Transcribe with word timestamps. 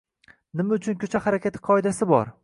Nima 0.61 0.77
uchun 0.79 0.97
ko‘cha 1.03 1.21
harakati 1.25 1.61
qoidasi 1.69 2.09
bor. 2.13 2.33